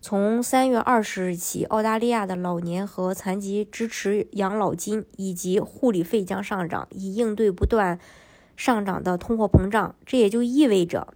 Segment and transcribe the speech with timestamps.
[0.00, 7.98] 从三月二十日起，澳大利亚的老年和残疾支持养老金以及护理费将上涨，以应对不断
[8.56, 9.96] 上涨的通货膨胀。
[10.06, 11.08] 这也就意味着，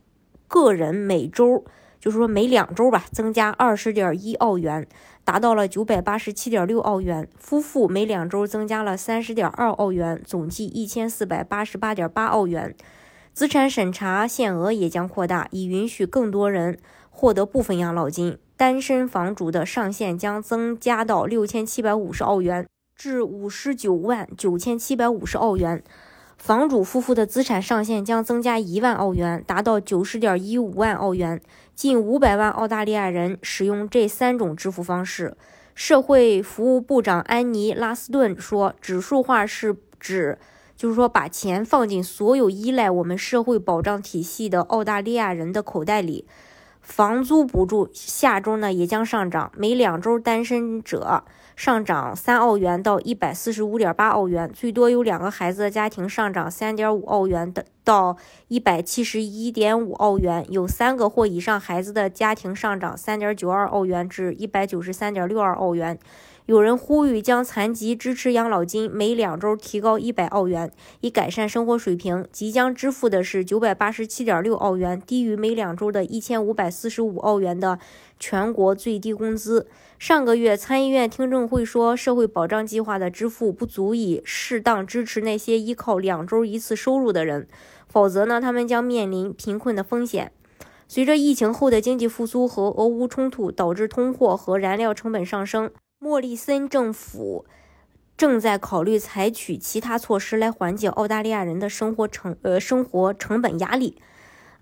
[0.49, 1.65] 个人每周，
[2.01, 4.85] 就是说每两周吧，增加二十点一澳元，
[5.25, 12.75] 达到了九百八十七点六澳元；夫妇每两周增加了三十点二澳元，总计一千四百八十八点八澳元。
[13.33, 16.79] 资产审查限额也将扩大，以允许更多人
[17.15, 18.37] 获得部分养老金。
[18.57, 25.83] 单身房主的上限将增加到六千七百五十澳元至五十九万九千七百五十澳元，
[26.39, 31.41] 房主夫妇的资产上限将增加一万澳元，达到九十点一五万澳元。
[31.75, 35.37] 近五百万澳大利亚人使用这三种支付方式。
[35.75, 40.39] 社会服务部长安妮·拉斯顿说：“指数化是指，
[40.77, 46.29] 就是说把钱放进所有依赖我们社会保障体系的澳大利亚人的口袋里。”
[46.83, 58.17] 房租补助下周呢也将上涨，每两周单身者上涨三澳元到一百四十五点八澳元，最多有两个孩子的家庭上涨三点五澳元的到
[58.49, 65.99] 一百七十一点五澳元，有三个或以上孩子的家庭上涨三点九二澳元至一百九十三点六二澳元。
[66.47, 72.27] 有人呼吁将残疾支持养老金每两周提高一百澳元，以改善生活水平。
[72.33, 77.79] 即将支付的是九百八十七点六澳元，低于每两周的一千五百四十五澳元的
[78.19, 79.69] 全国最低工资。
[80.01, 87.47] 上个月，参议院听证会说，社会保障计划的支付不足以适当支持那些依靠两周一次收入的人，
[87.87, 90.33] 否则呢，他们将面临贫困的风险。
[90.89, 95.71] 随着疫情后的经济复苏和俄乌冲突导致通货和燃料成本上升。
[96.05, 97.47] 莫里森政府
[98.17, 103.97] 正在考虑采取其他措施来缓解澳大利亚人的生活成呃生活成本压力。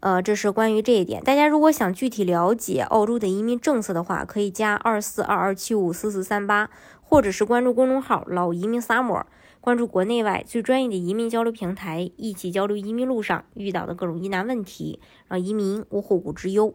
[0.00, 1.24] 呃，这是关于这一点。
[1.24, 6.68] 大家如果想具体了解澳洲的移民政策的话，可以加二四二二七五四四三八，
[7.00, 9.24] 或者是关注公众号“老移民 summer”，
[9.62, 16.74] 关注国内外最专业的移民交流平台，一起交流移民路上遇到的各种疑难问题，让移民无后顾之忧。